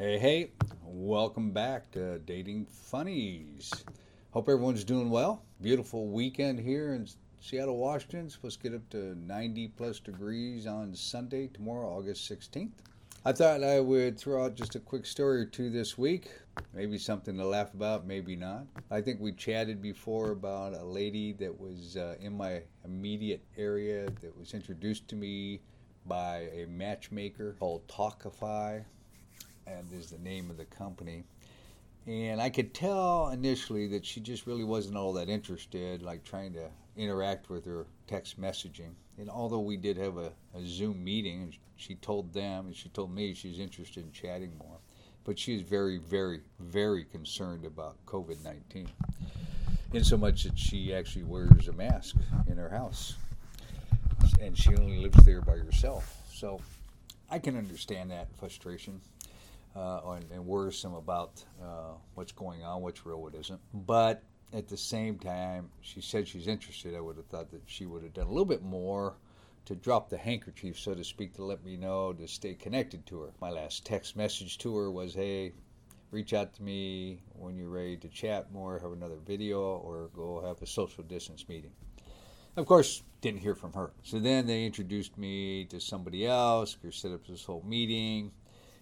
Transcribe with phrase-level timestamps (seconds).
[0.00, 0.52] Hey, hey,
[0.84, 3.72] welcome back to Dating Funnies.
[4.30, 5.42] Hope everyone's doing well.
[5.60, 7.08] Beautiful weekend here in
[7.40, 8.30] Seattle, Washington.
[8.30, 12.70] Supposed to get up to 90 plus degrees on Sunday, tomorrow, August 16th.
[13.24, 16.30] I thought I would throw out just a quick story or two this week.
[16.72, 18.66] Maybe something to laugh about, maybe not.
[18.92, 24.08] I think we chatted before about a lady that was uh, in my immediate area
[24.22, 25.60] that was introduced to me
[26.06, 28.84] by a matchmaker called Talkify
[29.76, 31.24] and is the name of the company.
[32.06, 36.54] And I could tell initially that she just really wasn't all that interested, like trying
[36.54, 38.92] to interact with her text messaging.
[39.18, 43.14] And although we did have a, a Zoom meeting, she told them and she told
[43.14, 44.78] me she's interested in chatting more,
[45.24, 48.88] but she is very, very, very concerned about COVID 19.
[49.92, 52.16] In so much that she actually wears a mask
[52.46, 53.16] in her house.
[54.40, 56.22] And she only lives there by herself.
[56.32, 56.60] So
[57.30, 59.00] I can understand that frustration
[59.76, 63.60] uh, and, and, worrisome about uh, what's going on, what's real, what isn't.
[63.72, 66.94] But at the same time, she said she's interested.
[66.94, 69.16] I would have thought that she would have done a little bit more
[69.66, 73.20] to drop the handkerchief, so to speak, to let me know to stay connected to
[73.20, 73.30] her.
[73.40, 75.52] My last text message to her was, hey,
[76.10, 80.42] reach out to me when you're ready to chat more, have another video, or go
[80.46, 81.72] have a social distance meeting.
[82.56, 83.92] Of course, didn't hear from her.
[84.02, 88.32] So then they introduced me to somebody else, set up this whole meeting.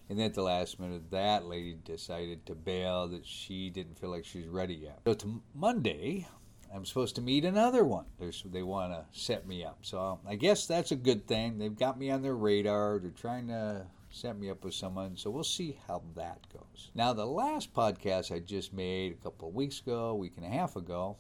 [0.08, 4.10] And then at the last minute, that lady decided to bail that she didn't feel
[4.10, 5.00] like she's ready yet.
[5.04, 6.26] So to Monday,
[6.72, 8.06] I'm supposed to meet another one.
[8.18, 9.78] There's, they want to set me up.
[9.82, 11.58] So I guess that's a good thing.
[11.58, 13.00] They've got me on their radar.
[13.00, 15.16] They're trying to set me up with someone.
[15.16, 16.90] So we'll see how that goes.
[16.94, 20.46] Now, the last podcast I just made a couple of weeks ago, a week and
[20.46, 21.16] a half ago,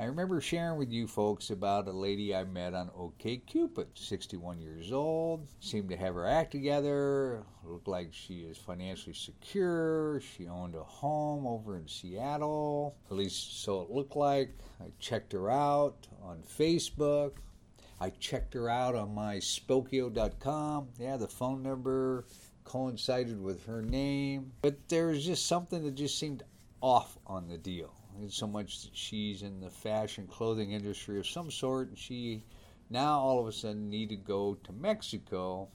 [0.00, 3.86] I remember sharing with you folks about a lady I met on OKCupid.
[3.96, 10.20] 61 years old, seemed to have her act together, looked like she is financially secure.
[10.20, 14.56] She owned a home over in Seattle, at least so it looked like.
[14.80, 17.32] I checked her out on Facebook.
[18.00, 20.90] I checked her out on my Spokeo.com.
[21.00, 22.24] Yeah, the phone number
[22.62, 24.52] coincided with her name.
[24.62, 26.44] But there was just something that just seemed
[26.80, 27.97] off on the deal
[28.28, 32.44] so much that she's in the fashion clothing industry of some sort, and she
[32.90, 35.68] now all of a sudden need to go to Mexico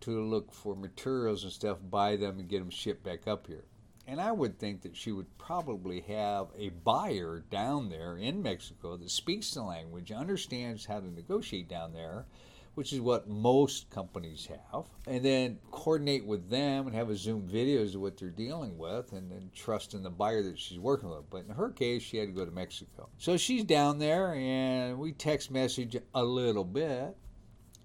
[0.00, 3.64] to look for materials and stuff, buy them, and get them shipped back up here.
[4.06, 8.96] And I would think that she would probably have a buyer down there in Mexico
[8.96, 12.26] that speaks the language, understands how to negotiate down there,
[12.74, 17.42] which is what most companies have, and then coordinate with them and have a Zoom
[17.42, 21.10] videos of what they're dealing with and then trust in the buyer that she's working
[21.10, 21.28] with.
[21.28, 23.08] But in her case, she had to go to Mexico.
[23.18, 27.16] So she's down there and we text message a little bit.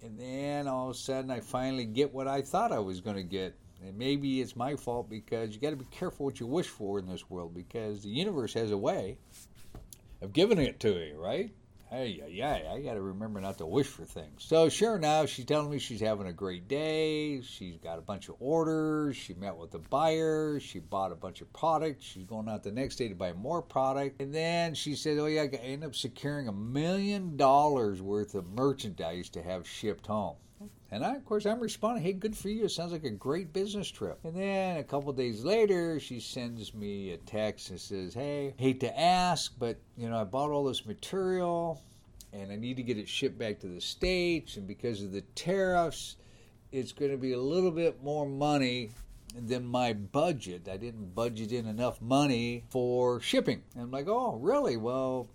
[0.04, 3.16] And then all of a sudden, I finally get what I thought I was going
[3.16, 3.56] to get.
[3.84, 6.98] And maybe it's my fault because you got to be careful what you wish for
[6.98, 9.18] in this world because the universe has a way
[10.22, 11.52] of giving it to you, right?
[11.90, 14.44] Hey, yeah, I got to remember not to wish for things.
[14.44, 17.42] So, sure enough, she's telling me she's having a great day.
[17.42, 19.16] She's got a bunch of orders.
[19.16, 20.60] She met with the buyer.
[20.60, 22.04] She bought a bunch of products.
[22.04, 24.22] She's going out the next day to buy more product.
[24.22, 28.48] And then she said, oh, yeah, I end up securing a million dollars worth of
[28.48, 30.36] merchandise to have shipped home.
[30.90, 32.66] And I, of course, I'm responding, hey, good for you.
[32.66, 34.20] It sounds like a great business trip.
[34.24, 38.80] And then a couple days later, she sends me a text and says, hey, hate
[38.80, 41.82] to ask, but, you know, I bought all this material
[42.32, 44.56] and I need to get it shipped back to the States.
[44.56, 46.16] And because of the tariffs,
[46.72, 48.92] it's going to be a little bit more money
[49.36, 50.70] than my budget.
[50.70, 53.62] I didn't budget in enough money for shipping.
[53.74, 54.78] And I'm like, oh, really?
[54.78, 55.28] Well,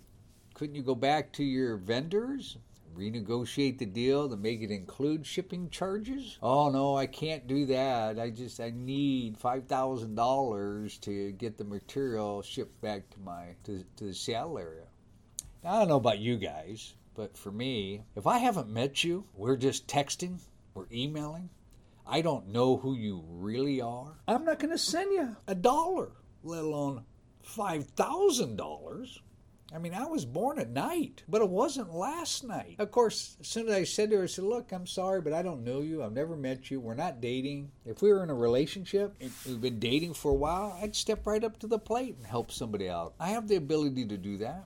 [0.55, 2.57] couldn't you go back to your vendors?
[2.97, 6.39] Renegotiate the deal to make it include shipping charges?
[6.43, 8.19] Oh no, I can't do that.
[8.19, 13.55] I just I need five thousand dollars to get the material shipped back to my
[13.65, 14.85] to, to the Seattle area.
[15.63, 19.25] Now, I don't know about you guys, but for me, if I haven't met you,
[19.35, 20.39] we're just texting,
[20.75, 21.51] we're emailing.
[22.07, 24.17] I don't know who you really are.
[24.27, 26.11] I'm not going to send you a dollar,
[26.43, 27.05] let alone
[27.43, 29.21] five thousand dollars.
[29.75, 32.77] I mean, I was born at night, but it wasn't last night.
[32.79, 35.33] Of course, as soon as I said to her, I said, Look, I'm sorry, but
[35.33, 36.03] I don't know you.
[36.03, 36.79] I've never met you.
[36.79, 37.71] We're not dating.
[37.87, 39.15] If we were in a relationship,
[39.47, 42.53] we've been dating for a while, I'd step right up to the plate and help
[42.53, 43.15] somebody out.
[43.19, 44.65] I have the ability to do that.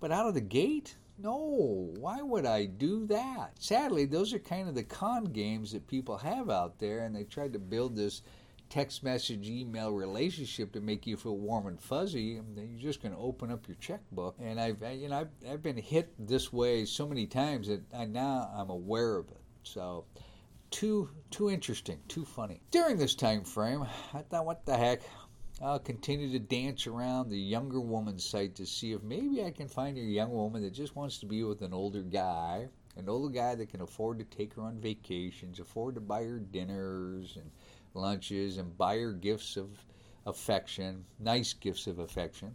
[0.00, 3.52] But out of the gate, no, why would I do that?
[3.60, 7.22] Sadly, those are kind of the con games that people have out there, and they
[7.22, 8.22] tried to build this
[8.72, 13.02] text message email relationship to make you feel warm and fuzzy, and then you're just
[13.02, 14.34] going to open up your checkbook.
[14.40, 18.06] And I've you know I've, I've been hit this way so many times that I
[18.06, 19.42] now I'm aware of it.
[19.62, 20.06] So
[20.70, 22.62] too too interesting, too funny.
[22.70, 23.84] During this time frame,
[24.14, 25.02] I thought, what the heck?
[25.60, 29.68] I'll continue to dance around the younger woman's site to see if maybe I can
[29.68, 33.32] find a young woman that just wants to be with an older guy, an older
[33.32, 37.50] guy that can afford to take her on vacations, afford to buy her dinners and
[37.94, 39.84] lunches, and buy her gifts of
[40.26, 42.54] affection, nice gifts of affection.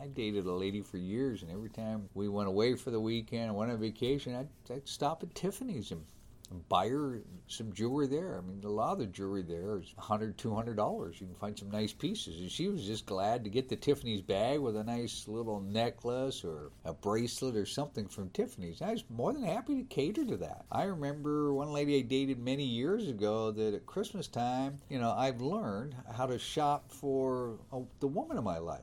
[0.00, 3.54] I dated a lady for years, and every time we went away for the weekend,
[3.54, 6.04] went on vacation, I'd, I'd stop at Tiffany's and
[6.68, 8.38] buy her some jewelry there.
[8.38, 11.20] I mean, a lot of the jewelry there is $100, $200.
[11.20, 12.40] You can find some nice pieces.
[12.40, 16.44] And she was just glad to get the Tiffany's bag with a nice little necklace
[16.44, 18.82] or a bracelet or something from Tiffany's.
[18.82, 20.64] I was more than happy to cater to that.
[20.70, 25.12] I remember one lady I dated many years ago that at Christmas time, you know,
[25.12, 28.80] I've learned how to shop for oh, the woman of my life.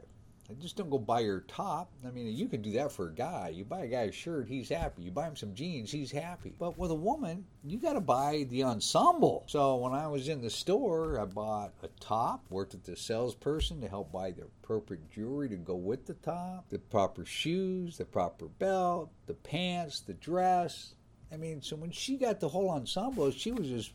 [0.62, 1.92] Just don't go buy your top.
[2.06, 3.50] I mean, you can do that for a guy.
[3.54, 5.04] You buy a guy a shirt, he's happy.
[5.04, 6.54] You buy him some jeans, he's happy.
[6.58, 9.44] But with a woman, you got to buy the ensemble.
[9.48, 13.82] So when I was in the store, I bought a top, worked with the salesperson
[13.82, 18.06] to help buy the appropriate jewelry to go with the top, the proper shoes, the
[18.06, 20.94] proper belt, the pants, the dress.
[21.32, 23.92] I mean, so when she got the whole ensemble, she was just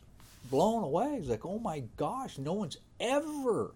[0.51, 1.15] blown away.
[1.15, 3.73] It's like, oh my gosh, no one's ever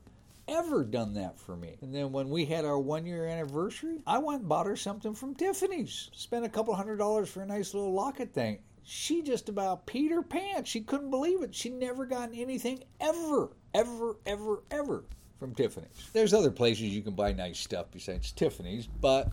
[0.47, 1.77] ever done that for me.
[1.81, 5.13] And then when we had our one year anniversary, I went and bought her something
[5.13, 6.09] from Tiffany's.
[6.13, 8.59] Spent a couple hundred dollars for a nice little locket thing.
[8.83, 10.69] She just about peed her pants.
[10.69, 11.53] She couldn't believe it.
[11.53, 15.03] She never gotten anything ever, ever, ever, ever
[15.39, 16.09] from Tiffany's.
[16.13, 19.29] There's other places you can buy nice stuff besides Tiffany's, but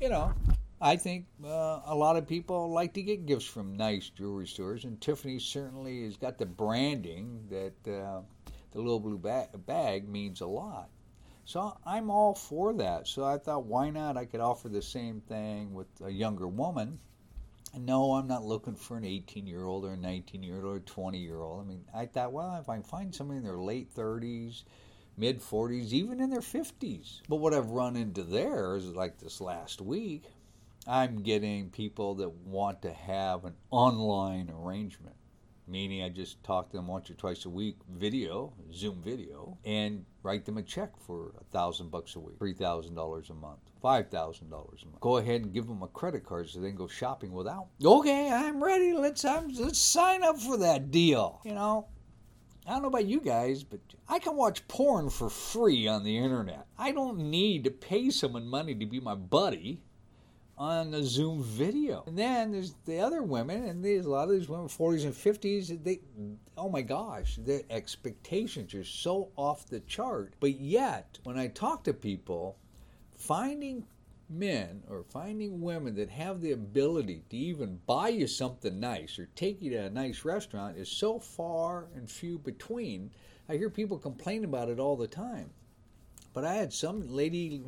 [0.00, 0.32] you know,
[0.80, 4.84] I think uh, a lot of people like to get gifts from nice jewelry stores,
[4.84, 8.20] and Tiffany certainly has got the branding that uh,
[8.72, 10.88] the little blue bag, bag means a lot.
[11.44, 13.08] So I'm all for that.
[13.08, 14.16] So I thought, why not?
[14.16, 17.00] I could offer the same thing with a younger woman.
[17.74, 20.64] And No, I'm not looking for an 18 year old or a 19 year old
[20.64, 21.64] or a 20 year old.
[21.64, 24.64] I mean, I thought, well, if I find somebody in their late 30s,
[25.16, 27.20] mid 40s, even in their 50s.
[27.28, 30.24] But what I've run into there is like this last week,
[30.86, 35.16] I'm getting people that want to have an online arrangement
[35.70, 40.04] meaning I just talk to them once or twice a week, video, Zoom video, and
[40.22, 43.60] write them a check for a thousand bucks a week, three thousand dollars a month,
[43.80, 45.00] five thousand dollars a month.
[45.00, 47.68] Go ahead and give them a credit card so they can go shopping without.
[47.84, 48.92] Okay, I'm ready.
[48.92, 51.40] Let's I'm, let's sign up for that deal.
[51.44, 51.86] You know,
[52.66, 56.18] I don't know about you guys, but I can watch porn for free on the
[56.18, 56.66] internet.
[56.78, 59.82] I don't need to pay someone money to be my buddy
[60.60, 62.04] on the Zoom video.
[62.06, 65.14] And then there's the other women, and there's a lot of these women, 40s and
[65.14, 66.00] 50s, they,
[66.58, 70.34] oh my gosh, their expectations are so off the chart.
[70.38, 72.58] But yet, when I talk to people,
[73.16, 73.86] finding
[74.28, 79.30] men or finding women that have the ability to even buy you something nice or
[79.34, 83.10] take you to a nice restaurant is so far and few between.
[83.48, 85.50] I hear people complain about it all the time.
[86.32, 87.62] But I had some lady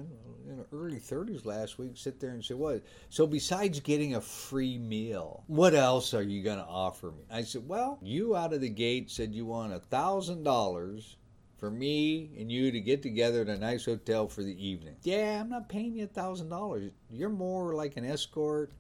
[0.49, 2.83] in her early 30s last week sit there and say, What?
[3.09, 7.25] So, besides getting a free meal, what else are you going to offer me?
[7.31, 11.17] I said, Well, you out of the gate said you want a $1,000
[11.57, 14.97] for me and you to get together at a nice hotel for the evening.
[15.03, 16.91] Yeah, I'm not paying you a $1,000.
[17.11, 18.73] You're more like an escort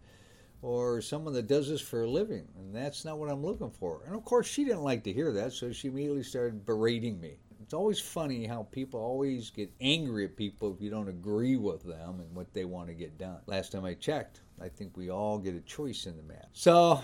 [0.63, 4.03] or someone that does this for a living, and that's not what I'm looking for.
[4.07, 7.39] And of course, she didn't like to hear that, so she immediately started berating me
[7.73, 11.83] it's always funny how people always get angry at people if you don't agree with
[11.83, 13.39] them and what they want to get done.
[13.47, 16.49] Last time I checked, I think we all get a choice in the matter.
[16.53, 17.01] So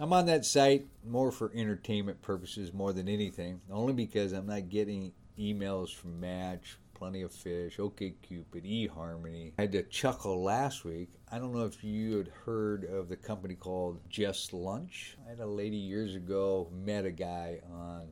[0.00, 4.70] I'm on that site more for entertainment purposes more than anything, only because I'm not
[4.70, 9.52] getting emails from Match, Plenty of Fish, OK Cupid, eHarmony.
[9.58, 11.10] I had to chuckle last week.
[11.30, 15.18] I don't know if you had heard of the company called Just Lunch.
[15.26, 18.08] I had a lady years ago met a guy on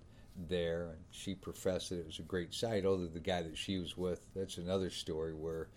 [0.49, 2.85] there, and she professed that it was a great site.
[2.85, 5.69] Oh, Although the guy that she was with, that's another story where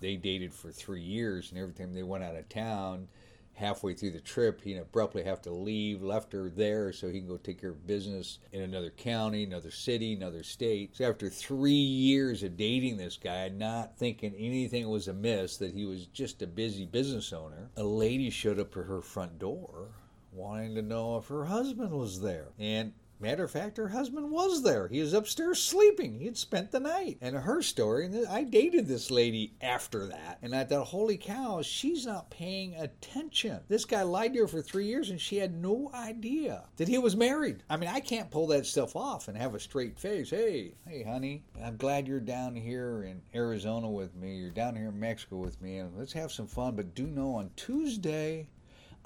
[0.00, 3.08] they dated for three years, and every time they went out of town,
[3.54, 7.28] halfway through the trip, he abruptly have to leave, left her there so he can
[7.28, 10.96] go take care of business in another county, another city, another state.
[10.96, 15.84] So after three years of dating this guy, not thinking anything was amiss, that he
[15.84, 19.88] was just a busy business owner, a lady showed up at her front door
[20.32, 22.48] wanting to know if her husband was there.
[22.58, 24.86] And Matter of fact, her husband was there.
[24.88, 26.14] He was upstairs sleeping.
[26.14, 27.18] He had spent the night.
[27.20, 30.38] And her story, and I dated this lady after that.
[30.40, 33.60] And I thought, holy cow, she's not paying attention.
[33.68, 36.98] This guy lied to her for three years and she had no idea that he
[36.98, 37.62] was married.
[37.68, 40.30] I mean, I can't pull that stuff off and have a straight face.
[40.30, 44.36] Hey, hey, honey, I'm glad you're down here in Arizona with me.
[44.36, 45.78] You're down here in Mexico with me.
[45.78, 46.76] And let's have some fun.
[46.76, 48.48] But do know on Tuesday,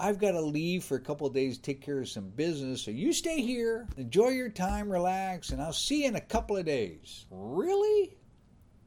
[0.02, 2.82] I've got to leave for a couple of days, take care of some business.
[2.82, 6.56] So you stay here, enjoy your time, relax, and I'll see you in a couple
[6.56, 7.24] of days.
[7.30, 8.16] Really?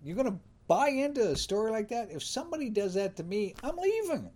[0.03, 2.11] You're going to buy into a story like that?
[2.11, 4.29] If somebody does that to me, I'm leaving.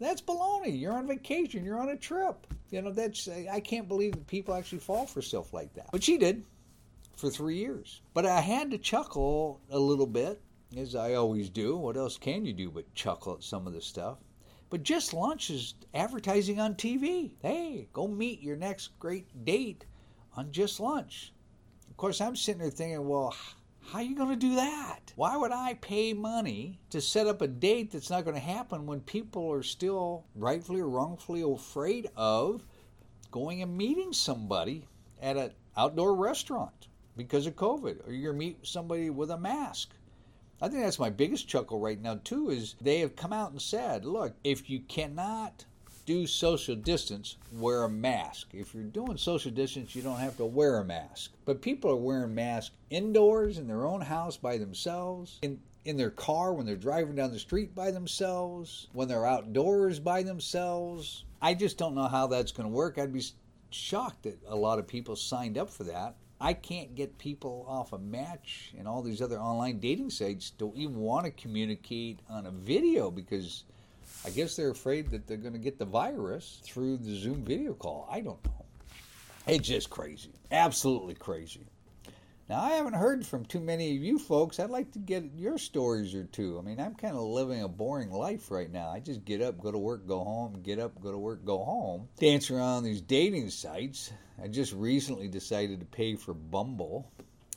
[0.00, 0.80] That's baloney.
[0.80, 1.64] You're on vacation.
[1.64, 2.44] You're on a trip.
[2.70, 5.90] You know, that's, I can't believe that people actually fall for stuff like that.
[5.92, 6.44] But she did
[7.16, 8.00] for three years.
[8.14, 10.42] But I had to chuckle a little bit,
[10.76, 11.76] as I always do.
[11.76, 14.18] What else can you do but chuckle at some of this stuff?
[14.74, 17.30] But Just Lunch is advertising on TV.
[17.40, 19.84] Hey, go meet your next great date
[20.36, 21.32] on Just Lunch.
[21.88, 23.36] Of course, I'm sitting there thinking, well,
[23.82, 25.12] how are you going to do that?
[25.14, 28.84] Why would I pay money to set up a date that's not going to happen
[28.84, 32.64] when people are still rightfully or wrongfully afraid of
[33.30, 34.88] going and meeting somebody
[35.22, 39.94] at an outdoor restaurant because of COVID, or you're meet somebody with a mask?
[40.62, 43.60] I think that's my biggest chuckle right now, too, is they have come out and
[43.60, 45.64] said, look, if you cannot
[46.06, 48.48] do social distance, wear a mask.
[48.52, 51.32] If you're doing social distance, you don't have to wear a mask.
[51.44, 56.10] But people are wearing masks indoors in their own house by themselves, in in their
[56.10, 61.24] car when they're driving down the street by themselves, when they're outdoors by themselves.
[61.42, 62.98] I just don't know how that's going to work.
[62.98, 63.22] I'd be
[63.70, 66.16] shocked that a lot of people signed up for that.
[66.44, 70.76] I can't get people off a match and all these other online dating sites don't
[70.76, 73.64] even want to communicate on a video because
[74.26, 77.72] I guess they're afraid that they're going to get the virus through the Zoom video
[77.72, 78.06] call.
[78.12, 78.66] I don't know.
[79.46, 80.32] It's just crazy.
[80.52, 81.64] Absolutely crazy.
[82.46, 84.60] Now, I haven't heard from too many of you folks.
[84.60, 86.58] I'd like to get your stories or two.
[86.58, 88.90] I mean, I'm kind of living a boring life right now.
[88.90, 91.64] I just get up, go to work, go home, get up, go to work, go
[91.64, 92.06] home.
[92.20, 94.12] Dance around these dating sites.
[94.42, 97.10] I just recently decided to pay for Bumble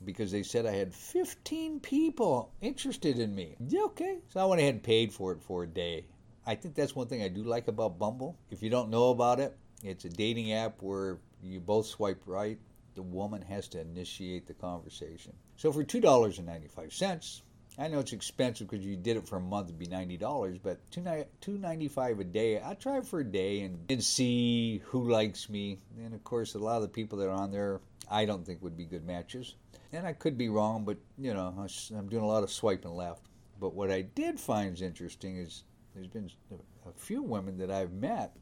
[0.06, 3.58] because they said I had 15 people interested in me.
[3.67, 4.20] Yeah, okay.
[4.29, 6.06] So I went ahead and paid for it for a day.
[6.46, 8.38] I think that's one thing I do like about Bumble.
[8.51, 12.58] If you don't know about it, it's a dating app where you both swipe right
[12.97, 15.31] the woman has to initiate the conversation.
[15.55, 17.41] So for $2.95,
[17.77, 20.79] I know it's expensive because you did it for a month, it'd be $90, but
[20.89, 25.77] $2.95 a day, I'll try for a day and, and see who likes me.
[26.03, 28.63] And of course, a lot of the people that are on there, I don't think
[28.63, 29.53] would be good matches.
[29.93, 31.53] And I could be wrong, but you know,
[31.95, 33.21] I'm doing a lot of swiping left.
[33.59, 35.63] But what I did find is interesting is
[35.93, 38.35] there's been a few women that I've met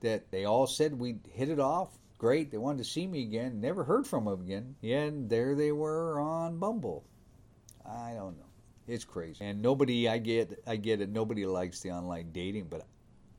[0.00, 2.50] that they all said we hit it off great.
[2.50, 3.60] They wanted to see me again.
[3.60, 4.74] Never heard from them again.
[4.82, 7.04] And there they were on Bumble.
[7.86, 8.44] I don't know.
[8.86, 9.44] It's crazy.
[9.44, 11.10] And nobody, I get, I get it.
[11.10, 12.86] Nobody likes the online dating, but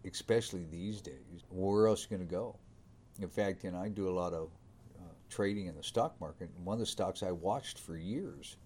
[0.05, 2.55] especially these days, where else are you going to go?
[3.19, 4.50] In fact, you know, I do a lot of
[4.98, 6.50] uh, trading in the stock market.
[6.63, 8.57] One of the stocks I watched for years,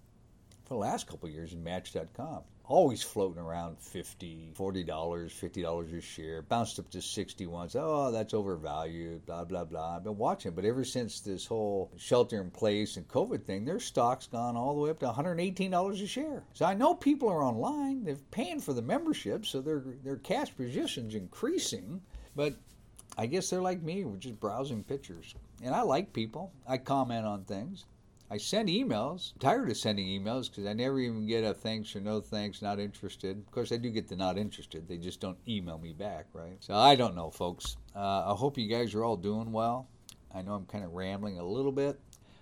[0.64, 6.00] for the last couple of years, is Match.com always floating around 50 $40, $50 a
[6.00, 6.42] share.
[6.42, 7.76] Bounced up to 60 once.
[7.78, 9.96] Oh, that's overvalued, blah, blah, blah.
[9.96, 13.80] I've been watching, but ever since this whole shelter in place and COVID thing, their
[13.80, 16.44] stock's gone all the way up to $118 a share.
[16.52, 18.04] So I know people are online.
[18.04, 22.00] They're paying for the membership, so their, their cash position's increasing.
[22.36, 22.54] But
[23.16, 24.04] I guess they're like me.
[24.04, 25.34] We're just browsing pictures.
[25.62, 26.52] And I like people.
[26.66, 27.84] I comment on things.
[28.30, 29.32] I send emails.
[29.34, 32.62] I'm tired of sending emails because I never even get a thanks or no thanks,
[32.62, 33.38] not interested.
[33.38, 34.88] Of course, I do get the not interested.
[34.88, 36.56] They just don't email me back, right?
[36.60, 37.76] So I don't know, folks.
[37.94, 39.88] Uh, I hope you guys are all doing well.
[40.34, 42.00] I know I'm kind of rambling a little bit.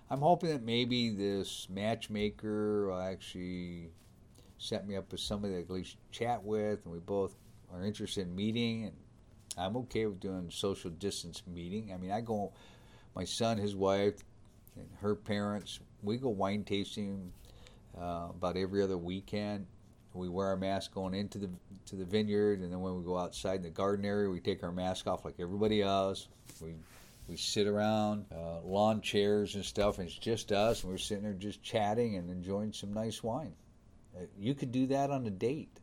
[0.09, 3.89] I'm hoping that maybe this matchmaker will actually
[4.57, 7.35] set me up with somebody that at least chat with, and we both
[7.73, 8.85] are interested in meeting.
[8.85, 8.93] And
[9.57, 11.91] I'm okay with doing social distance meeting.
[11.93, 12.53] I mean, I go,
[13.15, 14.15] my son, his wife,
[14.75, 15.79] and her parents.
[16.01, 17.31] We go wine tasting
[17.97, 19.67] uh, about every other weekend.
[20.13, 21.49] We wear our mask going into the
[21.87, 24.63] to the vineyard, and then when we go outside in the garden area, we take
[24.63, 26.27] our mask off like everybody else.
[26.61, 26.75] We
[27.27, 31.23] we sit around uh, lawn chairs and stuff, and it's just us, and we're sitting
[31.23, 33.53] there just chatting and enjoying some nice wine.
[34.15, 35.79] Uh, you could do that on a date.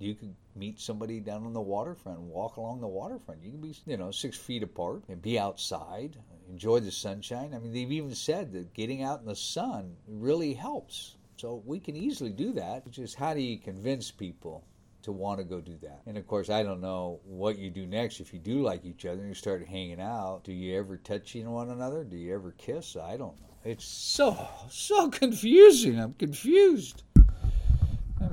[0.00, 3.44] You could meet somebody down on the waterfront walk along the waterfront.
[3.44, 6.16] You can be, you know, six feet apart and be outside
[6.50, 7.54] enjoy the sunshine.
[7.54, 11.16] I mean, they've even said that getting out in the sun really helps.
[11.36, 12.82] So we can easily do that.
[12.86, 14.64] It's just how do you convince people
[15.02, 16.02] to want to go do that?
[16.06, 18.20] And of course, I don't know what you do next.
[18.20, 21.34] If you do like each other and you start hanging out, do you ever touch
[21.34, 22.04] one another?
[22.04, 22.96] Do you ever kiss?
[22.96, 23.56] I don't know.
[23.64, 25.98] It's so, so confusing.
[25.98, 27.04] I'm confused.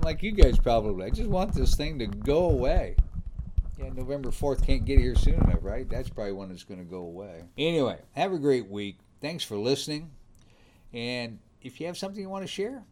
[0.08, 1.06] Like you guys probably.
[1.06, 2.96] I just want this thing to go away.
[3.78, 5.88] Yeah, November 4th can't get here soon enough, right?
[5.90, 7.44] That's probably when it's going to go away.
[7.58, 9.00] Anyway, have a great week.
[9.20, 10.12] Thanks for listening.
[10.94, 12.86] And if you have something you want to share,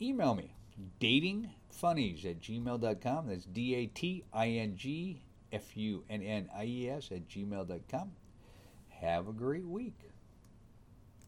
[0.00, 0.54] email me
[1.00, 3.26] datingfunnies at gmail.com.
[3.26, 5.20] That's D A T I N G
[5.52, 8.12] F U N N I E S, at gmail.com.
[9.00, 9.98] Have a great week.